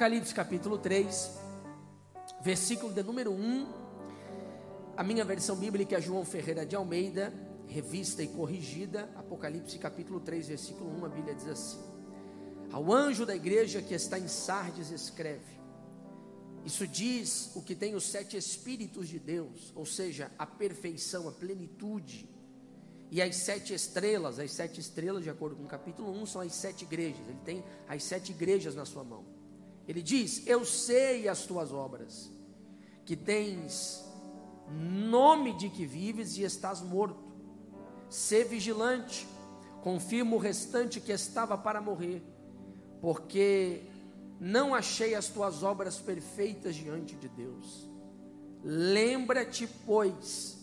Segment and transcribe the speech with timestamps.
[0.00, 1.30] Apocalipse capítulo 3,
[2.40, 3.68] versículo de número 1.
[4.96, 7.30] A minha versão bíblica é João Ferreira de Almeida,
[7.66, 9.10] revista e corrigida.
[9.14, 11.80] Apocalipse capítulo 3, versículo 1, a Bíblia diz assim:
[12.72, 15.60] Ao anjo da igreja que está em Sardes, escreve.
[16.64, 21.32] Isso diz o que tem os sete Espíritos de Deus, ou seja, a perfeição, a
[21.32, 22.26] plenitude.
[23.10, 26.54] E as sete estrelas, as sete estrelas, de acordo com o capítulo 1, são as
[26.54, 27.20] sete igrejas.
[27.28, 29.29] Ele tem as sete igrejas na sua mão.
[29.90, 32.30] Ele diz: Eu sei as tuas obras,
[33.04, 34.04] que tens
[34.70, 37.18] nome de que vives e estás morto.
[38.08, 39.26] Sê vigilante,
[39.82, 42.22] confirma o restante que estava para morrer,
[43.00, 43.82] porque
[44.38, 47.90] não achei as tuas obras perfeitas diante de Deus.
[48.62, 50.56] Lembra-te, pois,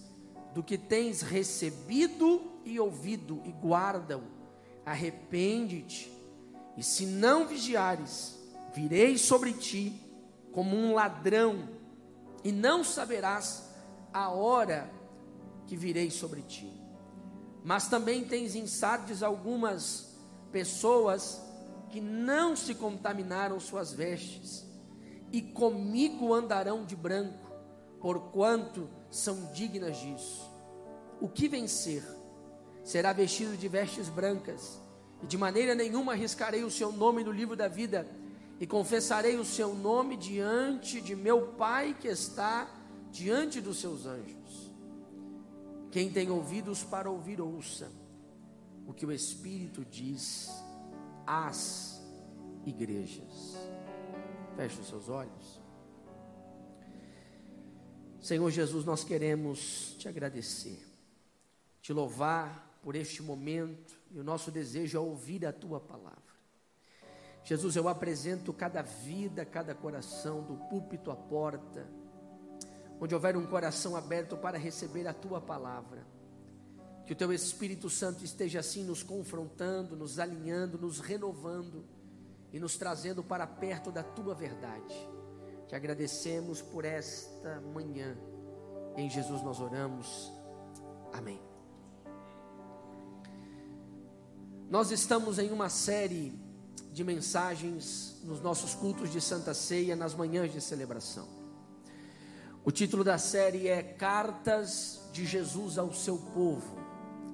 [0.53, 4.23] do que tens recebido e ouvido, e guarda-o.
[4.86, 6.09] Arrepende-te,
[6.78, 8.36] e se não vigiares,
[8.78, 10.00] virei sobre ti
[10.52, 11.67] como um ladrão,
[12.44, 13.72] e não saberás
[14.14, 14.89] a hora
[15.66, 16.72] que virei sobre ti.
[17.64, 20.16] Mas também tens em Sardes algumas
[20.52, 21.42] pessoas
[21.89, 24.64] que não se contaminaram suas vestes,
[25.31, 27.52] e comigo andarão de branco,
[28.00, 30.50] porquanto são dignas disso.
[31.20, 32.03] O que vencer
[32.83, 34.80] será vestido de vestes brancas,
[35.23, 38.08] e de maneira nenhuma arriscarei o seu nome no livro da vida
[38.59, 42.67] e confessarei o seu nome diante de meu Pai que está
[43.11, 44.72] diante dos seus anjos.
[45.91, 47.91] Quem tem ouvidos para ouvir, ouça
[48.86, 50.49] o que o Espírito diz
[51.25, 52.02] às
[52.66, 53.55] igrejas.
[54.55, 55.61] Feche os seus olhos.
[58.19, 60.83] Senhor Jesus, nós queremos te agradecer,
[61.82, 66.36] te louvar por este momento, e o nosso desejo é ouvir a tua palavra.
[67.47, 71.87] Jesus, eu apresento cada vida, cada coração, do púlpito à porta,
[72.99, 76.05] onde houver um coração aberto para receber a tua palavra.
[77.05, 81.85] Que o teu Espírito Santo esteja assim nos confrontando, nos alinhando, nos renovando
[82.52, 85.09] e nos trazendo para perto da tua verdade.
[85.69, 88.17] Te agradecemos por esta manhã.
[88.97, 90.33] Em Jesus nós oramos.
[91.14, 91.41] Amém.
[94.69, 96.45] Nós estamos em uma série
[96.97, 101.27] de mensagens nos nossos cultos de Santa Ceia, nas manhãs de celebração.
[102.65, 106.75] O título da série é Cartas de Jesus ao seu povo.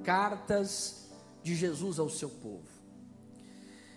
[0.04, 1.10] Cartas
[1.42, 2.68] de Jesus ao seu povo.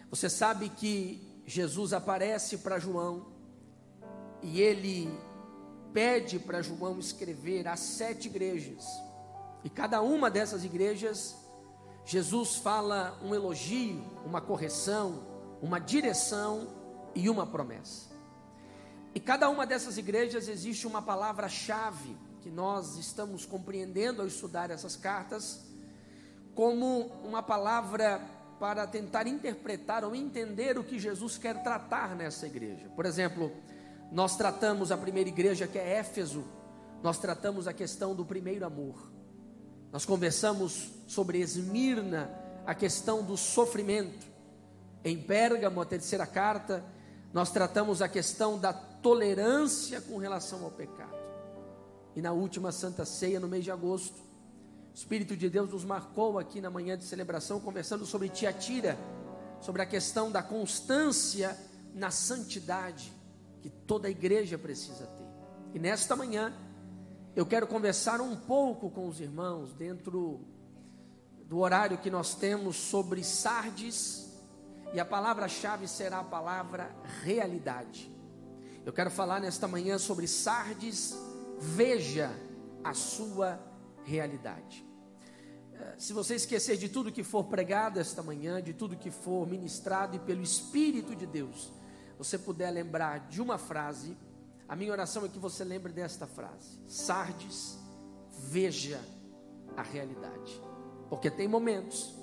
[0.09, 3.27] Você sabe que Jesus aparece para João
[4.45, 5.13] e ele
[5.93, 8.85] pede para João escrever as sete igrejas.
[9.65, 11.35] E cada uma dessas igrejas,
[12.05, 16.69] Jesus fala um elogio, uma correção, uma direção
[17.15, 18.07] e uma promessa.
[19.15, 24.95] E cada uma dessas igrejas existe uma palavra-chave que nós estamos compreendendo ao estudar essas
[24.95, 25.65] cartas,
[26.55, 28.21] como uma palavra
[28.61, 32.89] para tentar interpretar ou entender o que Jesus quer tratar nessa igreja.
[32.95, 33.53] Por exemplo,
[34.13, 36.45] nós tratamos a primeira igreja que é Éfeso,
[37.03, 39.11] nós tratamos a questão do primeiro amor.
[39.93, 42.31] Nós conversamos sobre Esmirna,
[42.67, 44.27] a questão do sofrimento.
[45.07, 46.85] Em Pérgamo, a terceira carta,
[47.33, 51.15] nós tratamos a questão da tolerância com relação ao pecado.
[52.17, 56.41] E na última Santa Ceia, no mês de agosto, o Espírito de Deus nos marcou
[56.41, 58.99] aqui na manhã de celebração, conversando sobre Tiatira,
[59.61, 61.57] sobre a questão da constância
[61.95, 63.13] na santidade
[63.63, 65.27] que toda a igreja precisa ter.
[65.73, 66.53] E nesta manhã,
[67.37, 70.41] eu quero conversar um pouco com os irmãos, dentro
[71.45, 74.26] do horário que nós temos, sobre Sardes
[74.93, 78.11] e a palavra-chave será a palavra realidade.
[78.85, 81.15] Eu quero falar nesta manhã sobre Sardes,
[81.59, 82.31] veja
[82.85, 83.61] a sua
[84.05, 84.87] realidade.
[85.75, 89.47] Eh, se você esquecer de tudo que for pregado esta manhã, de tudo que for
[89.47, 91.73] ministrado e pelo Espírito de Deus,
[92.17, 94.17] você puder lembrar de uma frase,
[94.69, 97.79] a minha oração é que você lembre desta frase: Sardes,
[98.49, 99.01] veja
[99.77, 100.61] a realidade.
[101.09, 102.15] Porque tem momentos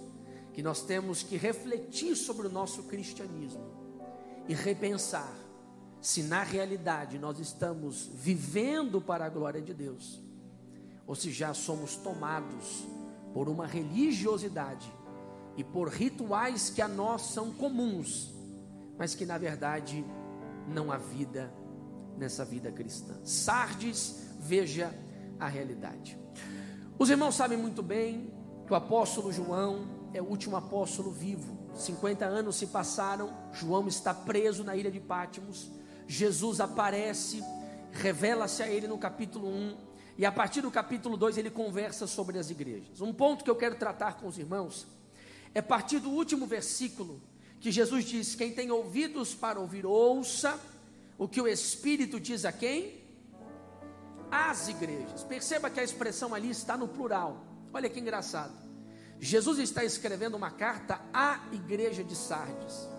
[0.53, 3.65] que nós temos que refletir sobre o nosso cristianismo
[4.47, 5.33] e repensar
[5.99, 10.21] se na realidade nós estamos vivendo para a glória de Deus
[11.07, 12.85] ou se já somos tomados
[13.33, 14.91] por uma religiosidade
[15.57, 18.33] e por rituais que a nós são comuns,
[18.97, 20.05] mas que na verdade
[20.67, 21.53] não há vida
[22.17, 23.13] nessa vida cristã.
[23.23, 24.93] Sardes, veja
[25.39, 26.17] a realidade.
[26.97, 28.31] Os irmãos sabem muito bem
[28.65, 31.57] que o apóstolo João é o último apóstolo vivo.
[31.75, 35.69] 50 anos se passaram, João está preso na ilha de Pátimos.
[36.07, 37.43] Jesus aparece,
[37.91, 39.77] revela-se a ele no capítulo 1,
[40.17, 43.01] e a partir do capítulo 2 ele conversa sobre as igrejas.
[43.01, 44.85] Um ponto que eu quero tratar com os irmãos
[45.55, 47.21] é a partir do último versículo,
[47.59, 50.59] que Jesus diz: Quem tem ouvidos para ouvir, ouça
[51.17, 53.01] o que o Espírito diz a quem?
[54.29, 55.23] As igrejas.
[55.23, 57.43] Perceba que a expressão ali está no plural.
[57.71, 58.62] Olha que engraçado.
[59.23, 62.89] Jesus está escrevendo uma carta à igreja de Sardes.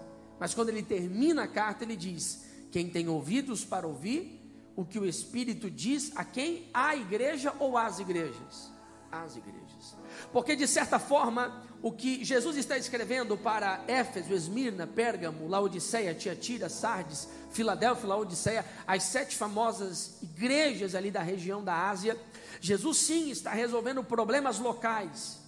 [0.41, 4.41] Mas quando ele termina a carta, ele diz: Quem tem ouvidos para ouvir,
[4.75, 6.71] o que o Espírito diz a quem?
[6.73, 8.73] À igreja ou às igrejas?
[9.13, 9.97] Às igrejas.
[10.33, 16.71] Porque, de certa forma, o que Jesus está escrevendo para Éfeso, Esmirna, Pérgamo, Laodiceia, Tiatira,
[16.71, 22.19] Sardes, Filadélfia, Laodiceia, as sete famosas igrejas ali da região da Ásia,
[22.63, 25.44] Jesus sim está resolvendo problemas locais,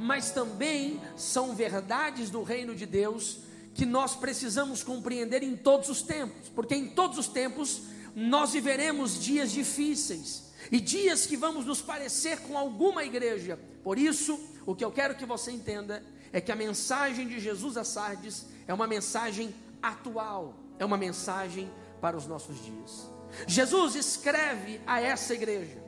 [0.00, 3.40] mas também são verdades do reino de Deus
[3.74, 7.82] que nós precisamos compreender em todos os tempos, porque em todos os tempos
[8.14, 13.58] nós viveremos dias difíceis e dias que vamos nos parecer com alguma igreja.
[13.84, 17.76] Por isso, o que eu quero que você entenda é que a mensagem de Jesus
[17.76, 21.70] a Sardes é uma mensagem atual, é uma mensagem
[22.00, 23.10] para os nossos dias.
[23.46, 25.79] Jesus escreve a essa igreja.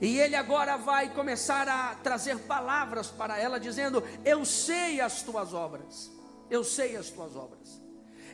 [0.00, 5.52] E ele agora vai começar a trazer palavras para ela, dizendo: Eu sei as tuas
[5.52, 6.10] obras,
[6.50, 7.80] eu sei as tuas obras.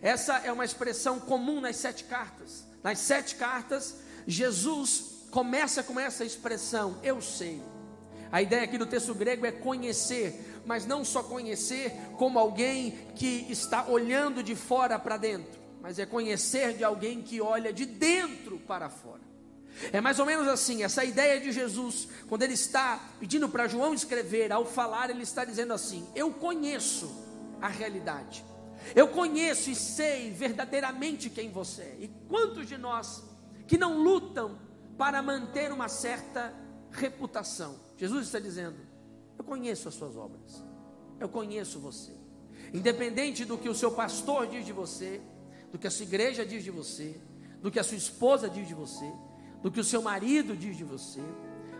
[0.02, 2.64] Essa é uma expressão comum nas sete cartas.
[2.82, 3.96] Nas sete cartas,
[4.26, 7.62] Jesus começa com essa expressão: Eu sei.
[8.30, 13.46] A ideia aqui do texto grego é conhecer, mas não só conhecer como alguém que
[13.48, 18.58] está olhando de fora para dentro, mas é conhecer de alguém que olha de dentro
[18.58, 19.23] para fora.
[19.92, 23.92] É mais ou menos assim, essa ideia de Jesus, quando ele está pedindo para João
[23.92, 27.10] escrever, ao falar, ele está dizendo assim: Eu conheço
[27.60, 28.44] a realidade,
[28.94, 31.96] eu conheço e sei verdadeiramente quem você é.
[32.00, 33.22] E quantos de nós
[33.66, 34.58] que não lutam
[34.96, 36.54] para manter uma certa
[36.92, 37.80] reputação?
[37.96, 38.76] Jesus está dizendo:
[39.36, 40.62] Eu conheço as suas obras,
[41.18, 42.12] eu conheço você.
[42.72, 45.20] Independente do que o seu pastor diz de você,
[45.70, 47.20] do que a sua igreja diz de você,
[47.60, 49.10] do que a sua esposa diz de você,
[49.64, 51.22] do que o seu marido diz de você,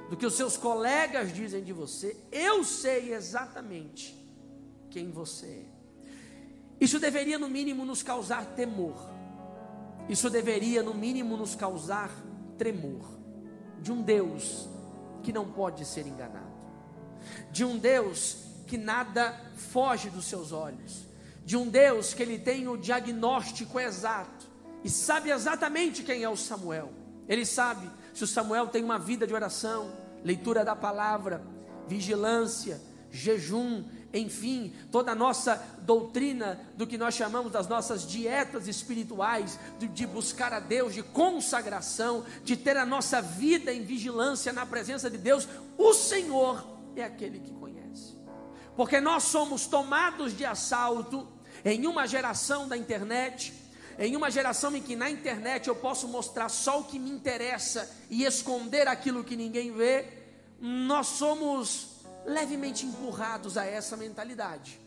[0.09, 4.19] do que os seus colegas dizem de você, eu sei exatamente
[4.89, 5.67] quem você é.
[6.81, 8.97] Isso deveria, no mínimo, nos causar temor.
[10.09, 12.11] Isso deveria, no mínimo, nos causar
[12.57, 13.05] tremor
[13.83, 14.67] de um Deus
[15.23, 16.55] que não pode ser enganado,
[17.53, 21.05] de um Deus que nada foge dos seus olhos,
[21.45, 24.47] de um Deus que ele tem o diagnóstico exato
[24.83, 27.04] e sabe exatamente quem é o Samuel.
[27.29, 29.93] Ele sabe se o Samuel tem uma vida de oração,
[30.23, 31.43] leitura da palavra,
[31.87, 32.81] vigilância,
[33.11, 39.89] jejum, enfim, toda a nossa doutrina do que nós chamamos das nossas dietas espirituais, de,
[39.89, 45.11] de, buscar a Deus, de consagração, de ter a nossa vida em vigilância na presença
[45.11, 48.17] de Deus, o Senhor é aquele que conhece,
[48.77, 51.29] porque nós somos tomados de assalto
[51.65, 53.53] em uma geração da internet.
[53.99, 57.91] Em uma geração em que na internet eu posso mostrar só o que me interessa
[58.11, 60.07] e esconder aquilo que ninguém vê,
[60.61, 61.89] nós somos
[62.27, 64.81] levemente empurrados a essa mentalidade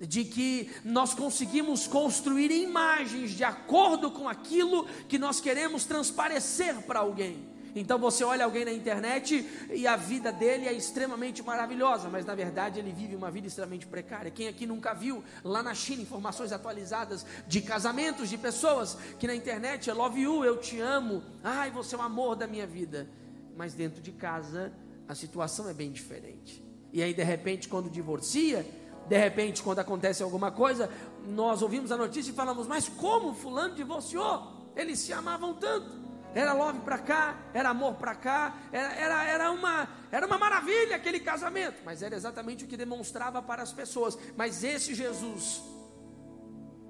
[0.00, 7.00] de que nós conseguimos construir imagens de acordo com aquilo que nós queremos transparecer para
[7.00, 7.57] alguém.
[7.74, 12.34] Então você olha alguém na internet e a vida dele é extremamente maravilhosa, mas na
[12.34, 14.30] verdade ele vive uma vida extremamente precária.
[14.30, 19.34] Quem aqui nunca viu lá na China informações atualizadas de casamentos de pessoas que na
[19.34, 23.08] internet é love you, eu te amo, ai você é o amor da minha vida,
[23.56, 24.72] mas dentro de casa
[25.08, 26.62] a situação é bem diferente.
[26.92, 28.66] E aí, de repente, quando divorcia,
[29.08, 30.90] de repente, quando acontece alguma coisa,
[31.26, 34.70] nós ouvimos a notícia e falamos: Mas como Fulano divorciou?
[34.76, 36.07] Eles se amavam tanto.
[36.34, 40.96] Era love para cá, era amor para cá, era, era, era, uma, era uma maravilha
[40.96, 41.80] aquele casamento.
[41.84, 44.18] Mas era exatamente o que demonstrava para as pessoas.
[44.36, 45.62] Mas esse Jesus,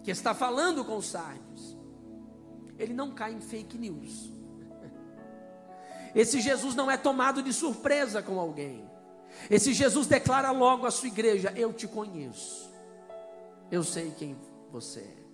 [0.02, 1.76] que está falando com os sábios,
[2.78, 4.32] ele não cai em fake news.
[6.14, 8.88] Esse Jesus não é tomado de surpresa com alguém.
[9.50, 12.70] Esse Jesus declara logo à sua igreja: Eu te conheço,
[13.70, 14.36] eu sei quem
[14.70, 15.27] você é.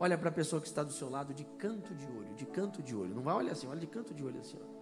[0.00, 2.82] Olha para a pessoa que está do seu lado de canto de olho, de canto
[2.82, 3.14] de olho.
[3.14, 4.58] Não vai olhar assim, olha de canto de olho assim.
[4.62, 4.78] Ó.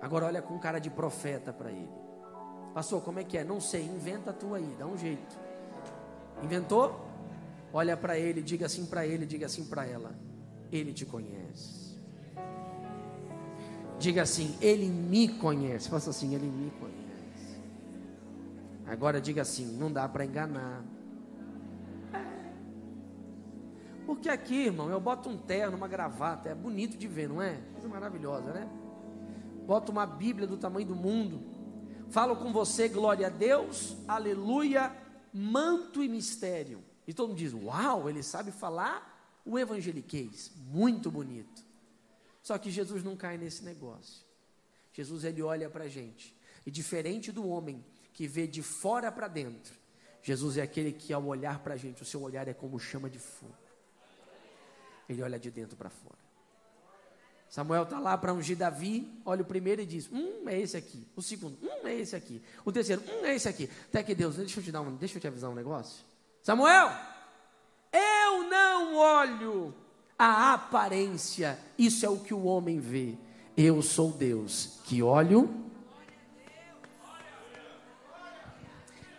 [0.00, 1.90] Agora olha com cara de profeta para ele.
[2.72, 3.44] Pastor, como é que é?
[3.44, 5.36] Não sei, inventa a tua aí, dá um jeito.
[6.42, 7.04] Inventou?
[7.72, 10.14] Olha para ele, diga assim para ele, diga assim para ela.
[10.70, 11.86] Ele te conhece.
[13.98, 15.88] Diga assim, Ele me conhece.
[15.88, 17.60] Faça assim, Ele me conhece.
[18.86, 20.84] Agora diga assim: não dá para enganar.
[24.06, 27.60] Porque aqui, irmão, eu boto um terno, uma gravata, é bonito de ver, não é?
[27.72, 28.70] Coisa maravilhosa, né?
[29.66, 31.42] Boto uma Bíblia do tamanho do mundo.
[32.08, 34.96] Falo com você, glória a Deus, aleluia,
[35.32, 36.84] manto e mistério.
[37.04, 40.52] E todo mundo diz: Uau, ele sabe falar o evangeliquez.
[40.56, 41.64] Muito bonito.
[42.42, 44.24] Só que Jesus não cai nesse negócio.
[44.92, 46.32] Jesus ele olha para a gente.
[46.64, 49.74] E diferente do homem que vê de fora para dentro,
[50.22, 53.10] Jesus é aquele que, ao olhar para a gente, o seu olhar é como chama
[53.10, 53.65] de fogo.
[55.08, 56.26] Ele olha de dentro para fora.
[57.48, 61.06] Samuel está lá para ungir Davi, olha o primeiro e diz: Hum, é esse aqui.
[61.14, 62.42] O segundo, hum, é esse aqui.
[62.64, 63.70] O terceiro, hum, é esse aqui.
[63.88, 66.04] Até que Deus, deixa eu te dar um, deixa eu te avisar um negócio.
[66.42, 66.90] Samuel,
[67.92, 69.74] eu não olho
[70.18, 73.16] a aparência, isso é o que o homem vê.
[73.56, 75.64] Eu sou Deus que olho.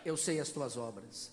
[0.04, 1.30] Eu sei as tuas obras.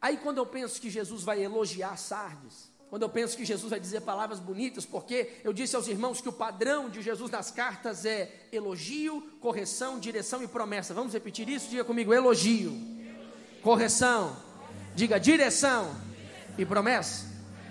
[0.00, 3.78] Aí quando eu penso que Jesus vai elogiar Sardes, quando eu penso que Jesus vai
[3.78, 8.04] dizer palavras bonitas, porque eu disse aos irmãos que o padrão de Jesus nas cartas
[8.04, 10.92] é elogio, correção, direção e promessa.
[10.92, 11.70] Vamos repetir isso?
[11.70, 12.76] Diga comigo: elogio,
[13.62, 14.36] correção,
[14.92, 15.94] diga direção
[16.58, 17.26] e promessa.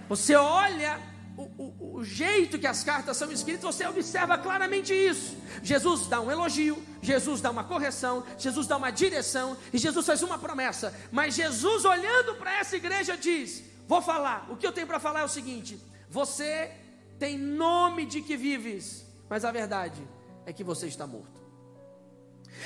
[0.07, 0.97] Você olha
[1.35, 5.35] o, o, o, jeito que as cartas são escritas, você observa claramente isso.
[5.61, 10.23] Jesus dá um elogio, Jesus dá uma correção, Jesus dá uma direção e Jesus faz
[10.23, 10.97] uma promessa.
[11.11, 14.45] Mas Jesus, olhando para essa igreja, diz: Vou falar.
[14.51, 16.71] O que eu tenho para falar é o seguinte: você
[17.17, 20.07] tem nome de que vives, mas a verdade
[20.45, 21.41] é que você está morto.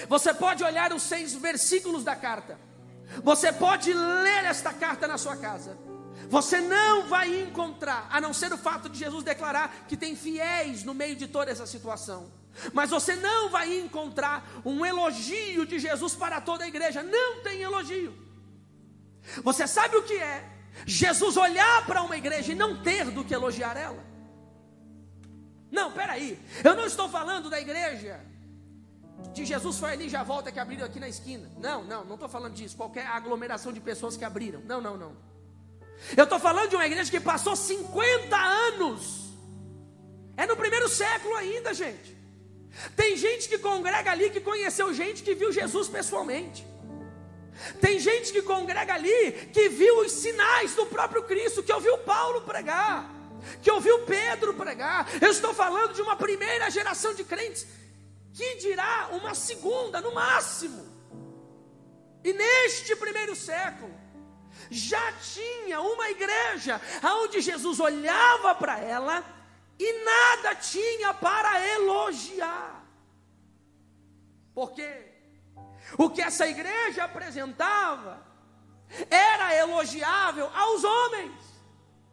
[0.09, 2.59] Você pode olhar os seis versículos da carta.
[3.23, 5.77] Você pode ler esta carta na sua casa.
[6.29, 10.83] Você não vai encontrar, a não ser o fato de Jesus declarar que tem fiéis
[10.83, 12.29] no meio de toda essa situação.
[12.73, 17.01] Mas você não vai encontrar um elogio de Jesus para toda a igreja.
[17.01, 18.13] Não tem elogio.
[19.41, 20.53] Você sabe o que é
[20.85, 24.03] Jesus olhar para uma igreja e não ter do que elogiar ela.
[25.71, 28.19] Não, peraí, eu não estou falando da igreja
[29.31, 31.49] de Jesus foi ali já volta que abriram aqui na esquina.
[31.57, 32.75] Não, não, não estou falando disso.
[32.75, 34.61] Qualquer aglomeração de pessoas que abriram.
[34.65, 35.15] Não, não, não.
[36.17, 39.31] Eu estou falando de uma igreja que passou 50 anos.
[40.35, 42.17] É no primeiro século ainda, gente.
[42.95, 46.65] Tem gente que congrega ali que conheceu gente que viu Jesus pessoalmente.
[47.79, 52.41] Tem gente que congrega ali que viu os sinais do próprio Cristo, que ouviu Paulo
[52.41, 53.09] pregar,
[53.61, 55.07] que ouviu Pedro pregar.
[55.21, 57.67] Eu estou falando de uma primeira geração de crentes,
[58.33, 60.91] que dirá uma segunda no máximo.
[62.23, 63.93] E neste primeiro século,
[64.69, 69.23] já tinha uma igreja onde Jesus olhava para ela
[69.79, 72.83] e nada tinha para elogiar.
[74.53, 75.12] Porque
[75.97, 78.25] o que essa igreja apresentava
[79.09, 81.33] era elogiável aos homens,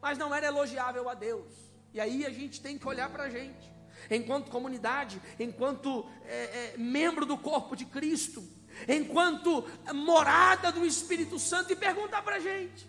[0.01, 1.53] mas não era elogiável a Deus.
[1.93, 3.71] E aí a gente tem que olhar para a gente,
[4.11, 8.43] enquanto comunidade, enquanto é, é, membro do corpo de Cristo,
[8.89, 12.87] enquanto morada do Espírito Santo, e perguntar para a gente: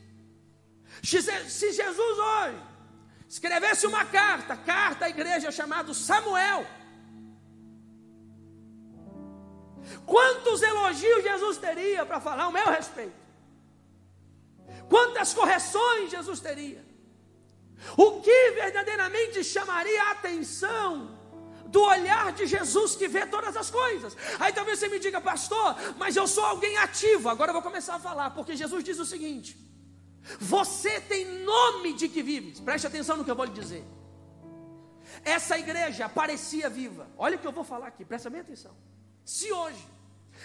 [1.01, 2.71] se Jesus hoje
[3.27, 6.65] escrevesse uma carta, carta à igreja chamada Samuel,
[10.05, 13.21] Quantos elogios Jesus teria para falar ao meu respeito?
[14.89, 16.85] Quantas correções Jesus teria?
[17.97, 21.17] O que verdadeiramente chamaria a atenção
[21.67, 24.15] do olhar de Jesus que vê todas as coisas?
[24.39, 27.29] Aí talvez você me diga, pastor, mas eu sou alguém ativo.
[27.29, 29.57] Agora eu vou começar a falar, porque Jesus diz o seguinte:
[30.39, 32.59] Você tem nome de que vives.
[32.59, 33.83] Preste atenção no que eu vou lhe dizer.
[35.23, 37.09] Essa igreja parecia viva.
[37.17, 38.75] Olha o que eu vou falar aqui, presta bem atenção.
[39.31, 39.87] Se hoje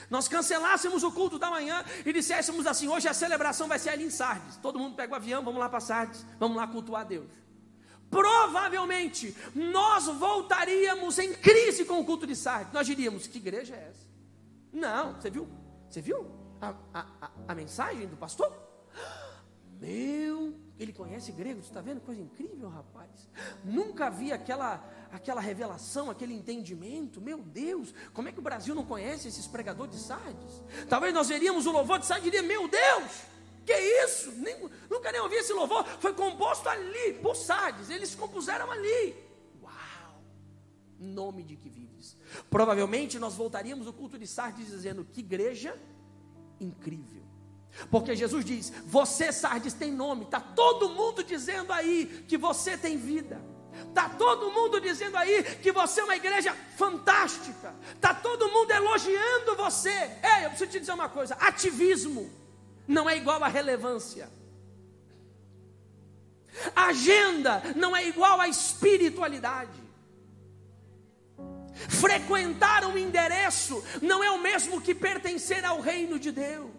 [0.09, 4.05] nós cancelássemos o culto da manhã e disséssemos assim: hoje a celebração vai ser ali
[4.05, 7.29] em Sardes, todo mundo pega o avião, vamos lá para Sardes, vamos lá cultuar Deus.
[8.09, 12.73] Provavelmente nós voltaríamos em crise com o culto de Sardes.
[12.73, 14.07] Nós diríamos: que igreja é essa?
[14.73, 15.49] Não, você viu?
[15.91, 18.57] Você viu a, a, a, a mensagem do pastor?
[19.81, 22.01] Meu, ele conhece grego, está vendo?
[22.01, 23.11] Coisa incrível, rapaz.
[23.65, 27.21] Nunca vi aquela aquela revelação, aquele entendimento.
[27.21, 30.63] Meu Deus, como é que o Brasil não conhece esses pregadores de Sardes?
[30.89, 33.23] Talvez nós veríamos o louvor de Sardes e diríamos: Meu Deus,
[33.65, 34.33] que isso?
[34.33, 35.85] Nem, nunca nem ouvi esse louvor.
[35.85, 37.91] Foi composto ali, por Sardes.
[37.91, 39.15] Eles compuseram ali.
[39.63, 40.23] Uau!
[40.99, 42.17] Nome de que vives.
[42.49, 45.77] Provavelmente nós voltaríamos o culto de Sardes dizendo: Que igreja
[46.61, 47.26] incrível.
[47.91, 50.25] Porque Jesus diz: Você, Sardes, tem nome.
[50.25, 53.41] Está todo mundo dizendo aí que você tem vida.
[53.95, 57.75] Tá todo mundo dizendo aí que você é uma igreja fantástica.
[58.01, 59.91] Tá todo mundo elogiando você.
[59.91, 62.31] Ei, eu preciso te dizer uma coisa: ativismo
[62.87, 64.31] não é igual a relevância.
[66.75, 69.85] Agenda não é igual a espiritualidade.
[71.75, 76.76] Frequentar um endereço não é o mesmo que pertencer ao reino de Deus.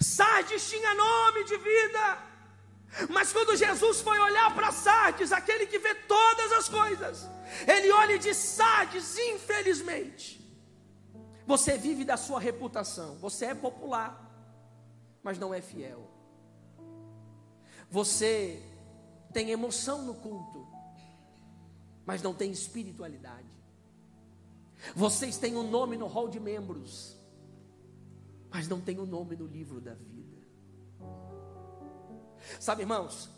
[0.00, 2.18] Sardes tinha nome de vida,
[3.10, 7.28] mas quando Jesus foi olhar para Sardes, aquele que vê todas as coisas,
[7.66, 10.38] ele olha e diz: Sardes, infelizmente,
[11.46, 14.28] você vive da sua reputação, você é popular,
[15.22, 16.08] mas não é fiel.
[17.90, 18.62] Você
[19.32, 20.66] tem emoção no culto,
[22.04, 23.48] mas não tem espiritualidade.
[24.94, 27.17] Vocês têm um nome no hall de membros,
[28.50, 30.38] mas não tem o um nome no livro da vida.
[32.58, 33.28] Sabe, irmãos,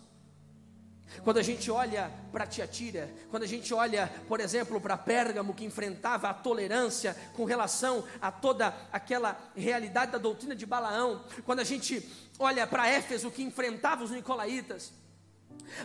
[1.24, 5.64] quando a gente olha para Tiatira, quando a gente olha, por exemplo, para Pérgamo, que
[5.64, 11.64] enfrentava a tolerância com relação a toda aquela realidade da doutrina de Balaão, quando a
[11.64, 14.92] gente olha para Éfeso, que enfrentava os nicolaítas,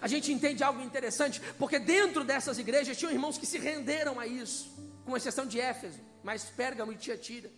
[0.02, 4.26] a gente entende algo interessante, porque dentro dessas igrejas tinham irmãos que se renderam a
[4.26, 7.52] isso, com exceção de Éfeso, mas Pérgamo e Tiatira.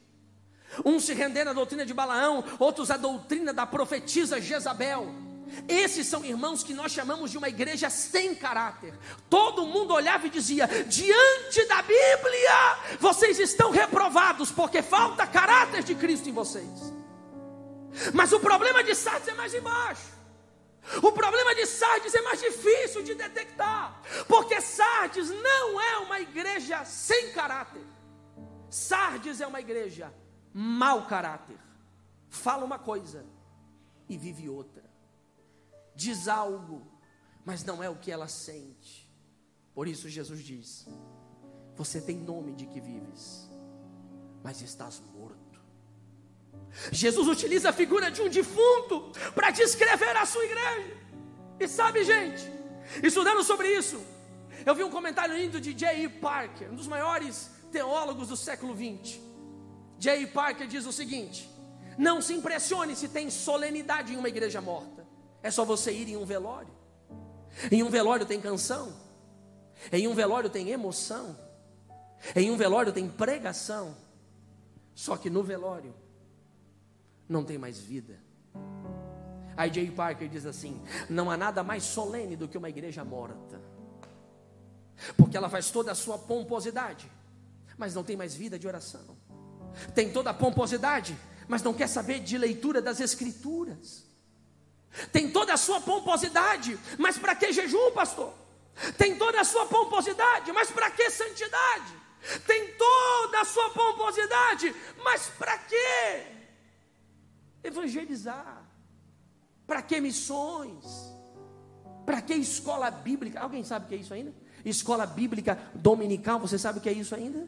[0.86, 5.28] Uns se renderam à doutrina de Balaão, outros à doutrina da profetisa Jezabel.
[5.68, 8.94] Esses são irmãos que nós chamamos de uma igreja sem caráter.
[9.30, 15.96] Todo mundo olhava e dizia: diante da Bíblia, vocês estão reprovados, porque falta caráter de
[15.96, 16.94] Cristo em vocês.
[18.14, 20.18] Mas o problema de Sardes é mais embaixo.
[21.02, 26.86] O problema de Sardes é mais difícil de detectar, porque Sardes não é uma igreja
[26.86, 27.86] sem caráter.
[28.70, 30.14] Sardes é uma igreja
[30.60, 31.60] mau caráter,
[32.30, 33.24] fala uma coisa
[34.10, 34.84] e vive outra,
[35.96, 36.82] diz algo,
[37.46, 39.08] mas não é o que ela sente.
[39.72, 40.88] Por isso Jesus diz:
[41.76, 43.48] Você tem nome de que vives,
[44.44, 45.38] mas estás morto.
[46.92, 50.98] Jesus utiliza a figura de um defunto para descrever a sua igreja.
[51.60, 52.52] E sabe, gente,
[53.04, 54.04] estudando sobre isso,
[54.66, 56.10] eu vi um comentário lindo de J.E.
[56.10, 59.27] Parker, um dos maiores teólogos do século 20.
[60.00, 60.28] J.
[60.28, 61.50] Parker diz o seguinte:
[61.98, 65.06] não se impressione se tem solenidade em uma igreja morta.
[65.42, 66.74] É só você ir em um velório.
[67.72, 68.94] Em um velório tem canção.
[69.92, 71.38] Em um velório tem emoção.
[72.36, 73.96] Em um velório tem pregação.
[74.94, 75.94] Só que no velório
[77.28, 78.20] não tem mais vida.
[79.56, 79.90] Aí J.
[79.92, 80.80] Parker diz assim:
[81.10, 83.60] não há nada mais solene do que uma igreja morta,
[85.18, 87.12] porque ela faz toda a sua pomposidade,
[87.76, 89.18] mas não tem mais vida de oração
[89.94, 94.06] tem toda a pomposidade, mas não quer saber de leitura das Escrituras,
[95.12, 98.34] tem toda a sua pomposidade, mas para que jejum, pastor?
[98.98, 101.94] Tem toda a sua pomposidade, mas para que santidade?
[102.46, 106.24] Tem toda a sua pomposidade, mas para que
[107.64, 108.64] evangelizar?
[109.66, 110.86] Para que missões?
[112.06, 113.40] Para que escola bíblica?
[113.40, 114.34] Alguém sabe o que é isso ainda?
[114.64, 117.48] Escola bíblica dominical, você sabe o que é isso ainda?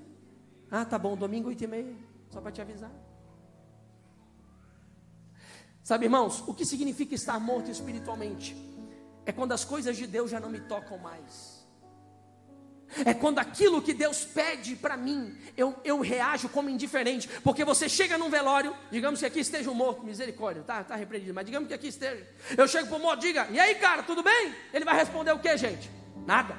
[0.70, 1.96] Ah, tá bom, domingo oito e meia,
[2.30, 2.92] só para te avisar.
[5.84, 8.56] Sabe, irmãos, o que significa estar morto espiritualmente?
[9.26, 11.60] É quando as coisas de Deus já não me tocam mais.
[13.06, 17.28] É quando aquilo que Deus pede para mim, eu, eu reajo como indiferente.
[17.44, 21.34] Porque você chega num velório, digamos que aqui esteja um morto, misericórdia, tá, tá repreendido,
[21.34, 22.28] mas digamos que aqui esteja.
[22.58, 24.56] Eu chego para o morto, diga, e aí cara, tudo bem?
[24.74, 25.90] Ele vai responder o que, gente?
[26.26, 26.56] Nada.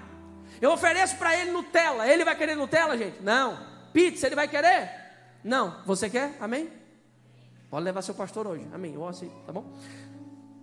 [0.60, 3.20] Eu ofereço para ele Nutella, ele vai querer Nutella, gente?
[3.22, 3.58] Não.
[3.92, 4.99] Pizza, ele vai querer?
[5.42, 5.82] Não.
[5.86, 6.36] Você quer?
[6.40, 6.70] Amém?
[7.70, 8.94] Pode levar seu pastor hoje, amém.
[8.94, 9.64] Eu aceito, tá bom?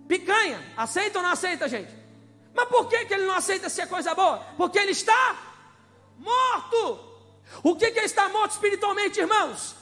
[0.06, 1.92] Picanha, aceita ou não aceita, gente?
[2.54, 4.38] Mas por que, que ele não aceita se é coisa boa?
[4.56, 5.36] Porque ele está
[6.18, 7.00] morto.
[7.62, 9.74] O que é estar morto espiritualmente, irmãos?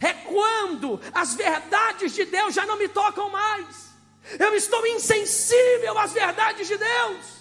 [0.00, 3.86] É quando as verdades de Deus já não me tocam mais.
[4.38, 7.36] Eu estou insensível às verdades de Deus.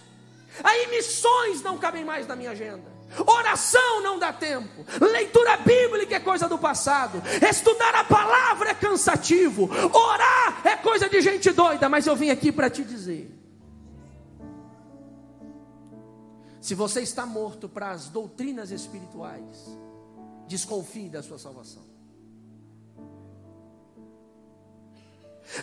[0.64, 2.95] Aí missões não cabem mais na minha agenda.
[3.26, 4.86] Oração não dá tempo.
[5.00, 7.22] Leitura bíblica é coisa do passado.
[7.50, 9.70] Estudar a palavra é cansativo.
[9.94, 11.88] Orar é coisa de gente doida.
[11.88, 13.32] Mas eu vim aqui para te dizer:
[16.60, 19.78] Se você está morto para as doutrinas espirituais,
[20.48, 21.84] desconfie da sua salvação.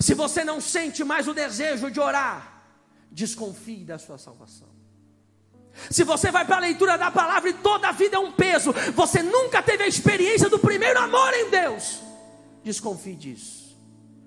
[0.00, 2.64] Se você não sente mais o desejo de orar,
[3.10, 4.71] desconfie da sua salvação.
[5.90, 8.72] Se você vai para a leitura da palavra e toda a vida é um peso,
[8.94, 12.00] você nunca teve a experiência do primeiro amor em Deus,
[12.62, 13.62] desconfie disso.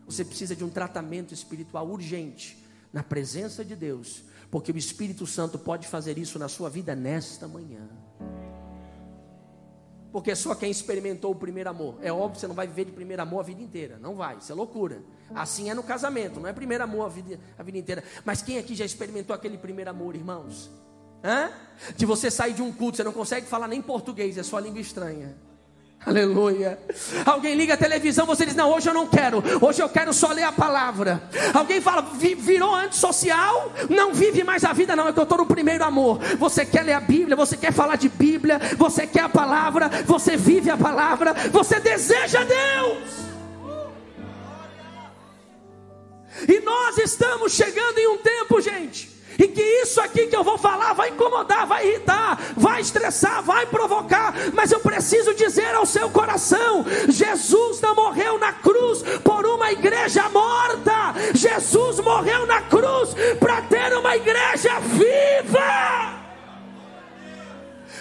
[0.06, 2.58] Você precisa de um tratamento espiritual urgente
[2.94, 7.48] na presença de Deus, porque o Espírito Santo pode fazer isso na sua vida nesta
[7.48, 7.90] manhã.
[10.12, 11.98] Porque só quem experimentou o primeiro amor.
[12.02, 14.00] É óbvio que você não vai viver de primeiro amor a vida inteira.
[14.00, 15.04] Não vai, isso é loucura.
[15.34, 18.02] Assim é no casamento, não é primeiro amor a vida, a vida inteira.
[18.24, 20.72] Mas quem aqui já experimentou aquele primeiro amor, irmãos?
[21.26, 21.50] Hã?
[21.98, 24.80] De você sair de um culto, você não consegue falar nem português, é só língua
[24.80, 25.36] estranha.
[26.06, 26.78] Aleluia.
[27.26, 30.28] Alguém liga a televisão, você diz: Não, hoje eu não quero, hoje eu quero só
[30.32, 31.24] ler a palavra.
[31.52, 35.08] Alguém fala: Virou antissocial, não vive mais a vida, não.
[35.08, 36.20] É que eu estou no primeiro amor.
[36.38, 40.38] Você quer ler a Bíblia, você quer falar de Bíblia, você quer a palavra, você
[40.38, 43.26] vive a palavra, você deseja Deus.
[46.48, 50.58] E nós estamos chegando em um tempo, gente e que isso aqui que eu vou
[50.58, 56.10] falar vai incomodar, vai irritar, vai estressar, vai provocar, mas eu preciso dizer ao seu
[56.10, 63.62] coração: Jesus não morreu na cruz por uma igreja morta, Jesus morreu na cruz para
[63.64, 66.15] ter uma igreja viva.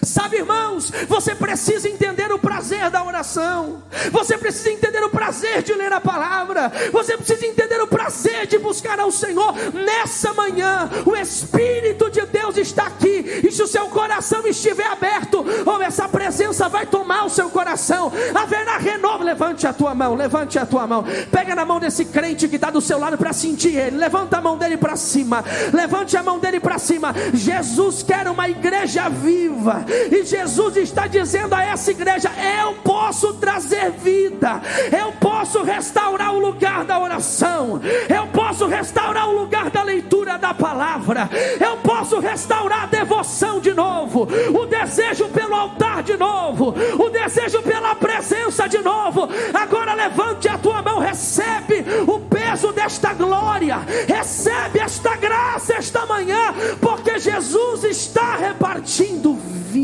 [0.04, 5.72] Sabe, irmãos, você precisa entender o prazer da oração, você precisa entender o prazer de
[5.72, 9.54] ler a palavra, você precisa entender o prazer de buscar ao Senhor.
[9.72, 15.44] Nessa manhã, o Espírito de Deus está aqui, e se o seu coração estiver aberto,
[15.64, 19.24] ou essa presença vai tomar o seu coração, haverá renovo.
[19.24, 22.70] Levante a tua mão, levante a tua mão, pega na mão desse crente que está
[22.70, 26.38] do seu lado para sentir ele, levanta a mão dele para cima, levante a mão
[26.38, 27.14] dele para cima.
[27.32, 32.30] Jesus quer uma igreja viva, e Jesus está dizendo a essa igreja:
[32.62, 34.60] eu posso trazer vida,
[34.96, 40.54] eu posso restaurar o lugar da oração, eu posso restaurar o lugar da leitura da
[40.54, 41.28] palavra,
[41.60, 47.62] eu posso restaurar a devoção de novo, o desejo pelo altar de novo, o desejo
[47.62, 49.28] pela presença de novo.
[49.52, 56.54] Agora levante a tua mão, recebe o peso desta glória, recebe esta graça esta manhã,
[56.80, 59.83] porque Jesus está repartindo vida.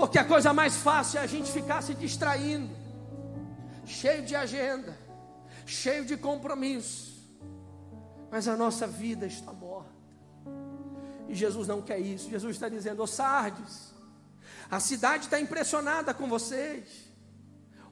[0.00, 2.74] Porque a coisa mais fácil é a gente ficar se distraindo,
[3.84, 4.98] cheio de agenda,
[5.66, 7.22] cheio de compromisso,
[8.30, 9.92] mas a nossa vida está morta.
[11.28, 12.30] E Jesus não quer isso.
[12.30, 13.92] Jesus está dizendo: Ô Sardes,
[14.70, 17.12] a cidade está impressionada com vocês.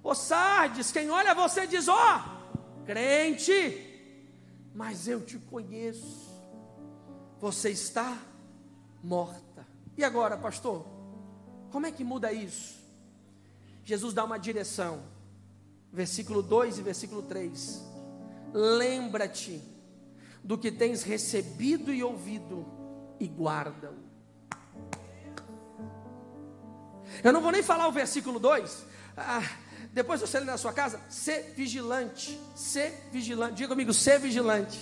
[0.03, 3.53] Ô Sardes, quem olha você diz: Ó, oh, crente,
[4.75, 6.27] mas eu te conheço.
[7.39, 8.17] Você está
[9.05, 9.67] morta.
[9.95, 10.98] E agora, pastor?
[11.71, 12.79] Como é que muda isso?
[13.85, 15.03] Jesus dá uma direção.
[15.93, 17.83] Versículo 2 e versículo 3.
[18.53, 19.63] Lembra-te
[20.43, 22.67] do que tens recebido e ouvido
[23.19, 23.97] e guarda-o.
[27.23, 28.85] Eu não vou nem falar o versículo 2.
[29.17, 29.43] Ah,
[29.93, 33.55] depois você lê na sua casa, ser vigilante, ser vigilante.
[33.55, 34.79] Diga comigo, ser vigilante.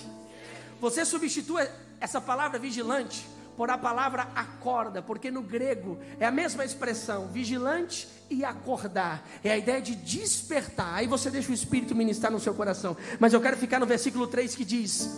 [0.79, 1.67] Você substitua
[1.99, 3.25] essa palavra vigilante
[3.57, 9.27] por a palavra acorda, porque no grego é a mesma expressão, vigilante e acordar.
[9.43, 10.93] É a ideia de despertar.
[10.93, 12.95] Aí você deixa o Espírito ministrar no seu coração.
[13.19, 15.09] Mas eu quero ficar no versículo 3 que diz: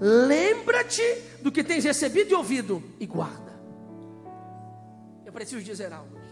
[0.00, 1.02] Lembra-te
[1.42, 3.52] do que tens recebido e ouvido e guarda.
[5.26, 6.22] Eu preciso dizer algo.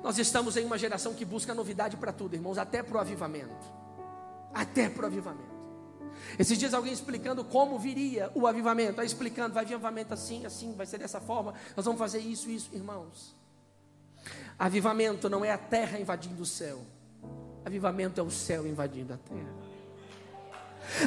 [0.00, 3.66] Nós estamos em uma geração que busca novidade para tudo, irmãos, até para o avivamento.
[4.52, 5.63] Até para o avivamento.
[6.38, 10.72] Esses dias alguém explicando como viria o avivamento, aí explicando, vai vir avivamento assim, assim,
[10.74, 13.34] vai ser dessa forma, nós vamos fazer isso, isso, irmãos.
[14.58, 16.80] Avivamento não é a terra invadindo o céu,
[17.64, 19.54] avivamento é o céu invadindo a terra.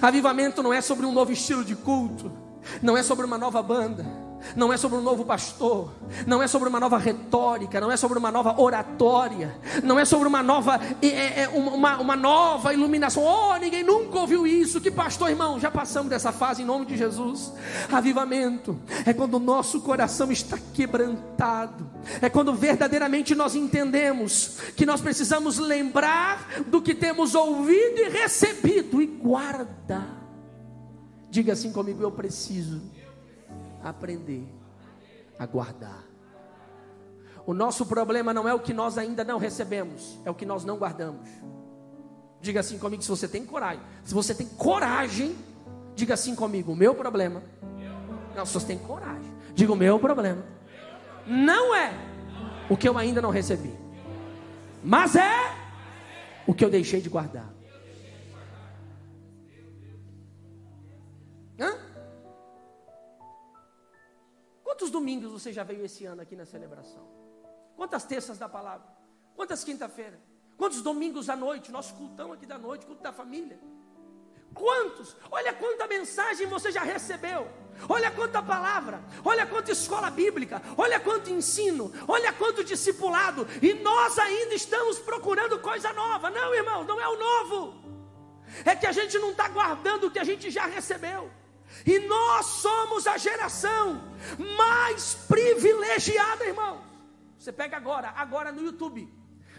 [0.01, 2.31] Avivamento não é sobre um novo estilo de culto,
[2.81, 5.91] não é sobre uma nova banda não é sobre um novo pastor,
[6.25, 10.27] não é sobre uma nova retórica, não é sobre uma nova oratória, não é sobre
[10.27, 13.23] uma nova, é, é, uma, uma nova iluminação.
[13.23, 14.81] Oh, ninguém nunca ouviu isso.
[14.81, 17.53] Que pastor, irmão, já passamos dessa fase em nome de Jesus.
[17.91, 21.89] Avivamento é quando o nosso coração está quebrantado,
[22.21, 29.01] é quando verdadeiramente nós entendemos que nós precisamos lembrar do que temos ouvido e recebido
[29.01, 30.17] e guardar.
[31.29, 32.81] Diga assim comigo: eu preciso
[33.83, 34.47] aprender
[35.39, 36.03] a guardar.
[37.45, 40.65] O nosso problema não é o que nós ainda não recebemos, é o que nós
[40.65, 41.27] não guardamos.
[42.41, 43.81] Diga assim comigo se você tem coragem.
[44.03, 45.35] Se você tem coragem,
[45.95, 47.41] diga assim comigo: o meu problema.
[48.35, 50.43] Não, se você tem coragem, diga o meu problema.
[51.25, 51.93] Não é
[52.69, 53.73] o que eu ainda não recebi,
[54.83, 55.55] mas é
[56.45, 57.56] o que eu deixei de guardar.
[65.07, 67.07] Domingos você já veio esse ano aqui na celebração?
[67.77, 68.85] Quantas terças da palavra?
[69.37, 70.19] Quantas quinta-feira?
[70.57, 71.71] Quantos domingos à noite?
[71.71, 73.57] Nosso cultão aqui da noite, culto da família.
[74.53, 75.15] Quantos?
[75.31, 77.47] Olha quanta mensagem você já recebeu.
[77.87, 84.17] Olha quanta palavra, olha quanta escola bíblica, olha quanto ensino, olha quanto discipulado, e nós
[84.17, 86.31] ainda estamos procurando coisa nova.
[86.31, 87.75] Não, irmão, não é o novo,
[88.65, 91.29] é que a gente não está guardando o que a gente já recebeu,
[91.85, 94.03] e nós somos a geração
[94.57, 96.81] mais privilegiada, irmão.
[97.37, 99.07] Você pega agora, agora no YouTube,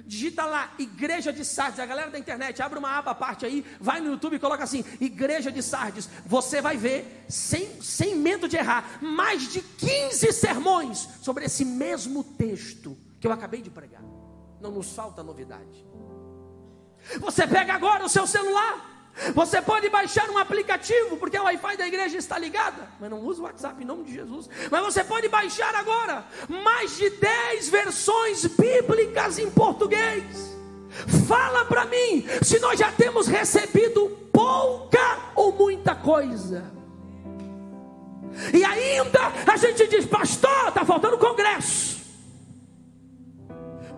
[0.04, 3.64] digita lá, Igreja de Sardes, a galera da internet, abre uma aba à parte aí,
[3.80, 8.48] vai no YouTube e coloca assim, Igreja de Sardes, você vai ver, sem, sem medo
[8.48, 14.02] de errar, mais de 15 sermões sobre esse mesmo texto que eu acabei de pregar.
[14.60, 15.86] Não nos falta novidade.
[17.20, 18.97] Você pega agora o seu celular,
[19.34, 23.40] você pode baixar um aplicativo, porque o Wi-Fi da igreja está ligada, mas não usa
[23.40, 24.48] o WhatsApp em nome de Jesus.
[24.70, 30.56] Mas você pode baixar agora mais de 10 versões bíblicas em português.
[31.26, 36.72] Fala para mim se nós já temos recebido pouca ou muita coisa.
[38.54, 41.98] E ainda a gente diz, pastor, está faltando congresso.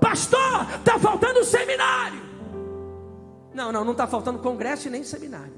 [0.01, 2.30] Pastor, está faltando seminário.
[3.61, 5.53] Não, não, não está faltando congresso e nem seminário.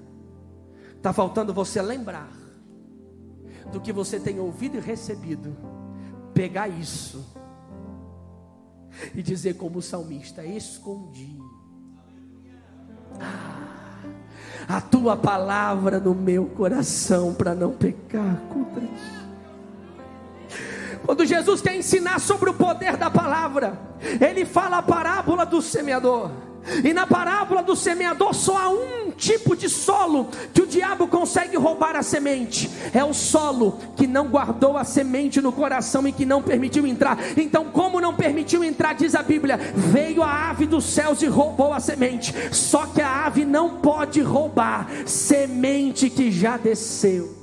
[0.97, 2.33] Está faltando você lembrar
[3.71, 5.57] do que você tem ouvido e recebido.
[6.35, 7.25] Pegar isso
[9.15, 11.39] e dizer como o salmista: escondi.
[14.69, 19.23] A tua palavra no meu coração para não pecar contra ti.
[21.07, 23.79] Quando Jesus quer ensinar sobre o poder da palavra,
[24.21, 26.52] ele fala a parábola do semeador.
[26.85, 31.57] E na parábola do semeador, só há um tipo de solo que o diabo consegue
[31.57, 36.25] roubar a semente: é o solo que não guardou a semente no coração e que
[36.25, 37.19] não permitiu entrar.
[37.37, 41.73] Então, como não permitiu entrar, diz a Bíblia: veio a ave dos céus e roubou
[41.73, 42.35] a semente.
[42.55, 47.42] Só que a ave não pode roubar semente que já desceu.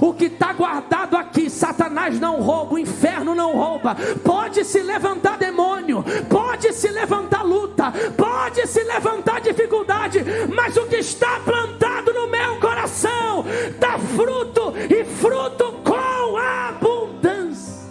[0.00, 3.96] O que está guardado aqui, Satanás não rouba, o inferno não rouba.
[4.24, 10.24] Pode se levantar demônio, pode se levantar luta, pode se levantar dificuldade,
[10.54, 13.44] mas o que está plantado no meu coração
[13.78, 17.90] dá fruto e fruto com abundância.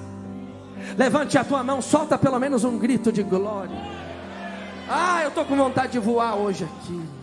[0.97, 3.75] Levante a tua mão, solta pelo menos um grito de glória.
[4.87, 7.18] Ah, eu estou com vontade de voar hoje aqui.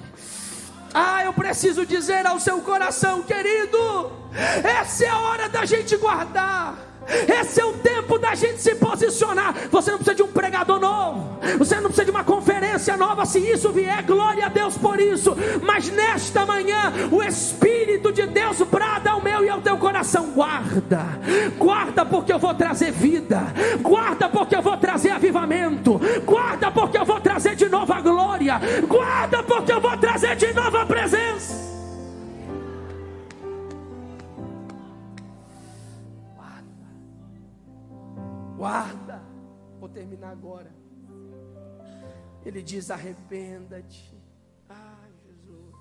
[0.99, 4.11] Ah, eu preciso dizer ao seu coração, querido,
[4.65, 6.75] essa é a hora da gente guardar.
[7.07, 9.55] Esse é o tempo da gente se posicionar.
[9.71, 13.25] Você não precisa de um pregador novo, você não precisa de uma conferência nova.
[13.25, 15.37] Se isso vier, glória a Deus por isso.
[15.63, 21.07] Mas nesta manhã, o Espírito de Deus brada ao meu e ao teu coração: guarda,
[21.57, 23.41] guarda, porque eu vou trazer vida,
[23.81, 27.05] guarda, porque eu vou trazer avivamento, guarda, porque eu
[27.37, 31.67] trazer de novo a glória, guarda, porque eu vou trazer de novo a presença.
[38.57, 39.23] guarda.
[39.79, 40.75] Vou terminar agora.
[42.43, 44.19] Ele diz: arrependa-te.
[44.69, 45.77] Ai, Jesus.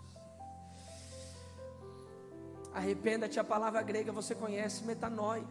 [2.73, 5.47] Arrependa-te, a palavra grega você conhece, metanoia.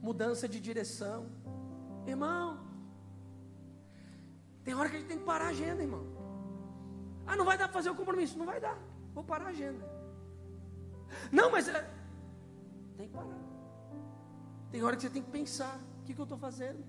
[0.00, 1.26] Mudança de direção.
[2.06, 2.71] Irmão,
[4.64, 6.06] tem hora que a gente tem que parar a agenda, irmão.
[7.26, 8.38] Ah, não vai dar para fazer o compromisso.
[8.38, 8.78] Não vai dar.
[9.14, 9.84] Vou parar a agenda.
[11.30, 11.88] Não, mas é...
[12.96, 13.38] tem que parar.
[14.70, 15.78] Tem hora que você tem que pensar.
[16.00, 16.84] O que, que eu estou fazendo?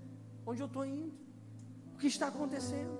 [0.46, 1.14] Onde eu estou indo?
[1.94, 2.98] O que está acontecendo?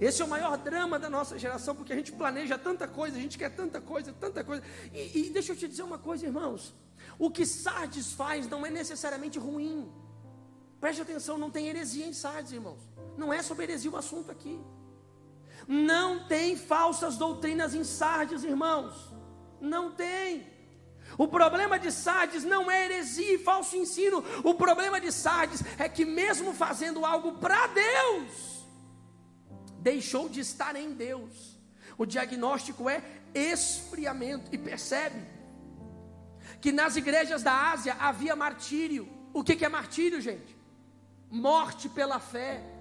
[0.00, 3.20] Esse é o maior drama da nossa geração, porque a gente planeja tanta coisa, a
[3.20, 4.62] gente quer tanta coisa, tanta coisa.
[4.92, 6.74] E, e deixa eu te dizer uma coisa, irmãos:
[7.18, 9.90] o que Sardes faz não é necessariamente ruim.
[10.80, 12.78] Preste atenção, não tem heresia em Sardes, irmãos.
[13.18, 14.58] Não é sobre heresia o assunto aqui.
[15.66, 18.94] Não tem falsas doutrinas em Sardes, irmãos.
[19.60, 20.46] Não tem.
[21.18, 24.24] O problema de Sardes não é heresia e falso ensino.
[24.44, 28.64] O problema de Sardes é que, mesmo fazendo algo para Deus,
[29.80, 31.58] deixou de estar em Deus.
[31.98, 33.02] O diagnóstico é
[33.34, 34.48] esfriamento.
[34.54, 35.20] E percebe
[36.60, 39.08] que nas igrejas da Ásia havia martírio.
[39.34, 40.56] O que é martírio, gente?
[41.28, 42.77] Morte pela fé.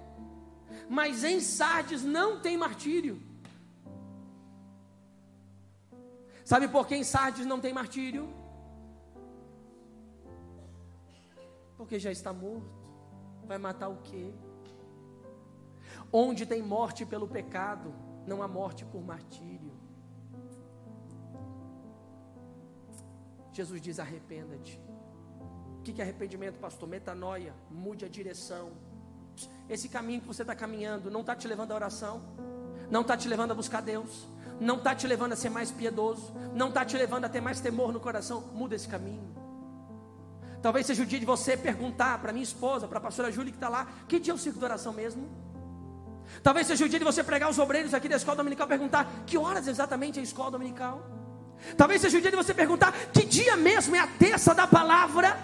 [0.89, 3.21] Mas em Sardes não tem martírio.
[6.45, 8.33] Sabe por que em Sardes não tem martírio?
[11.77, 12.77] Porque já está morto.
[13.45, 14.33] Vai matar o quê?
[16.11, 17.93] Onde tem morte pelo pecado,
[18.25, 19.73] não há morte por martírio.
[23.51, 24.79] Jesus diz: arrependa-te.
[25.83, 26.87] que é arrependimento, pastor?
[26.87, 28.71] Metanoia, mude a direção.
[29.69, 32.21] Esse caminho que você está caminhando não está te levando à oração,
[32.89, 34.27] não está te levando a buscar Deus,
[34.59, 37.59] não está te levando a ser mais piedoso, não está te levando a ter mais
[37.59, 38.41] temor no coração.
[38.53, 39.27] Muda esse caminho.
[40.61, 43.57] Talvez seja o dia de você perguntar para minha esposa, para a pastora Júlia que
[43.57, 45.29] está lá, que dia é o circo de oração mesmo?
[46.43, 49.37] Talvez seja o dia de você pregar os obreiros aqui da escola dominical, perguntar que
[49.37, 51.01] horas exatamente é a escola dominical.
[51.75, 55.37] Talvez seja o dia de você perguntar que dia mesmo é a terça da palavra.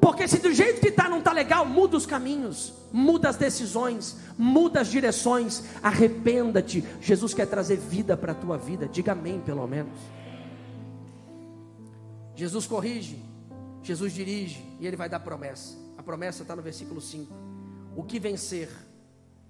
[0.00, 4.16] Porque se do jeito que está não está legal, muda os caminhos, muda as decisões,
[4.36, 6.82] muda as direções, arrependa-te.
[7.00, 9.98] Jesus quer trazer vida para a tua vida, diga amém pelo menos.
[12.34, 13.22] Jesus corrige,
[13.82, 15.76] Jesus dirige e ele vai dar promessa.
[15.98, 17.32] A promessa está no versículo 5.
[17.94, 18.70] O que vencer,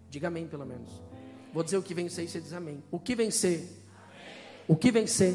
[0.08, 0.90] diga amém pelo menos.
[1.52, 2.82] Vou dizer o que vencer e você diz amém.
[2.90, 3.68] O que vencer,
[4.66, 5.34] o que vencer,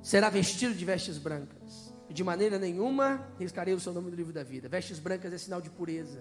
[0.00, 1.63] será vestido de vestes brancas.
[2.08, 4.68] De maneira nenhuma riscarei o seu nome do livro da vida.
[4.68, 6.20] Vestes brancas é sinal de pureza.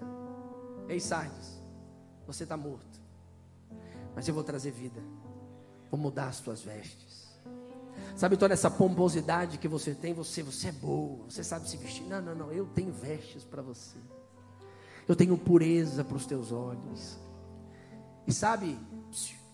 [0.88, 1.60] Ei, Sardes,
[2.26, 3.02] você está morto.
[4.16, 5.02] Mas eu vou trazer vida.
[5.90, 7.24] Vou mudar as tuas vestes.
[8.16, 10.14] Sabe toda essa pomposidade que você tem?
[10.14, 12.04] Você, você é boa, você sabe se vestir.
[12.04, 12.52] Não, não, não.
[12.52, 13.98] Eu tenho vestes para você.
[15.08, 17.18] Eu tenho pureza para os teus olhos.
[18.26, 18.78] E sabe,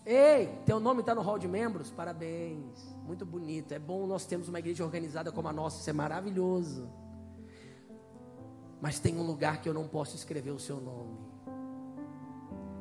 [0.06, 1.92] ei, teu nome está no hall de membros?
[1.92, 3.72] Parabéns, muito bonito.
[3.72, 6.90] É bom nós termos uma igreja organizada como a nossa, isso é maravilhoso.
[8.82, 11.18] Mas tem um lugar que eu não posso escrever o seu nome.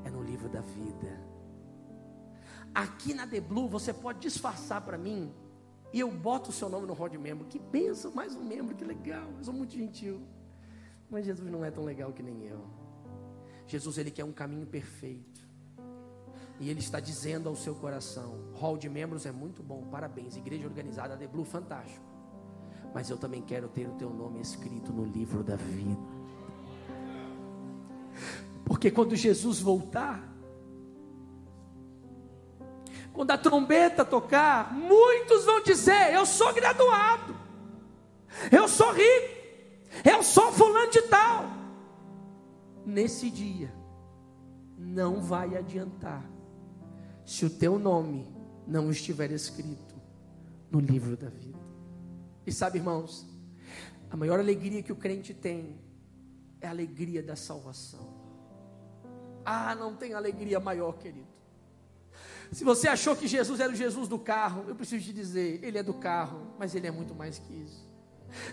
[0.05, 1.29] É no livro da vida.
[2.75, 5.33] Aqui na The Blue você pode disfarçar para mim
[5.93, 7.47] e eu boto o seu nome no hall de membro.
[7.47, 9.29] Que benção, mais um membro, que legal.
[9.39, 10.21] Eu sou muito gentil.
[11.11, 12.65] Mas Jesus não é tão legal que nem eu.
[13.67, 15.48] Jesus ele quer um caminho perfeito.
[16.61, 20.37] E ele está dizendo ao seu coração: hall de membros é muito bom, parabéns.
[20.37, 22.05] Igreja organizada, The Blue, fantástico.
[22.95, 26.19] Mas eu também quero ter o teu nome escrito no livro da vida.
[28.65, 30.23] Porque quando Jesus voltar,
[33.13, 37.37] quando a trombeta tocar, muitos vão dizer: Eu sou graduado,
[38.51, 39.39] eu sou rico,
[40.05, 41.45] eu sou fulano de tal.
[42.85, 43.73] Nesse dia,
[44.77, 46.25] não vai adiantar,
[47.29, 48.27] se o teu nome
[48.67, 49.95] não estiver escrito
[50.71, 51.59] no livro da vida.
[52.47, 53.27] E sabe, irmãos,
[54.11, 55.79] a maior alegria que o crente tem
[56.59, 58.01] é a alegria da salvação.
[59.45, 61.29] Ah, não tem alegria maior, querido.
[62.51, 65.77] Se você achou que Jesus era o Jesus do carro, eu preciso te dizer, ele
[65.77, 67.87] é do carro, mas ele é muito mais que isso.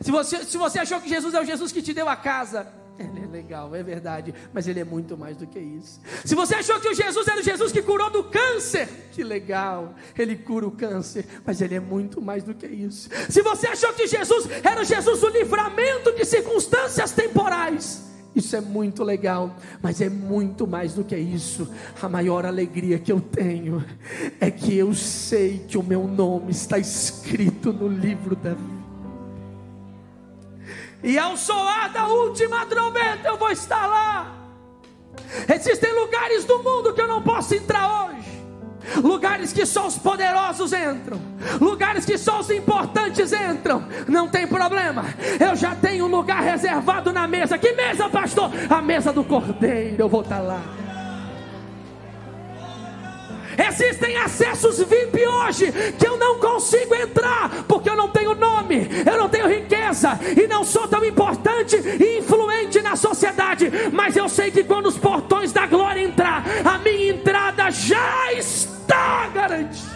[0.02, 2.68] Se você, se você achou que Jesus é o Jesus que te deu a casa,
[2.98, 6.00] ele é legal, é verdade, mas ele é muito mais do que isso.
[6.24, 9.94] Se você achou que o Jesus era o Jesus que curou do câncer, que legal,
[10.18, 13.10] ele cura o câncer, mas ele é muito mais do que isso.
[13.30, 18.06] Se você achou que Jesus era o Jesus do livramento de circunstâncias temporais,
[18.36, 21.70] isso é muito legal, mas é muito mais do que isso.
[22.02, 23.84] A maior alegria que eu tenho
[24.40, 28.85] é que eu sei que o meu nome está escrito no livro da vida.
[31.06, 34.36] E ao soar da última trombeta, eu vou estar lá.
[35.48, 38.36] Existem lugares do mundo que eu não posso entrar hoje
[39.04, 41.20] lugares que só os poderosos entram,
[41.60, 45.06] lugares que só os importantes entram, não tem problema,
[45.40, 47.58] eu já tenho um lugar reservado na mesa.
[47.58, 48.52] Que mesa, pastor?
[48.70, 50.62] A mesa do cordeiro, eu vou estar lá.
[53.58, 59.18] Existem acessos VIP hoje que eu não consigo entrar porque eu não tenho nome, eu
[59.18, 63.72] não tenho riqueza e não sou tão importante e influente na sociedade.
[63.92, 69.28] Mas eu sei que quando os portões da glória entrar, a minha entrada já está
[69.34, 69.95] garantida.